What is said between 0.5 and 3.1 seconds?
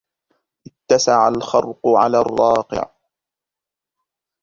اتسع الخرق على الراقع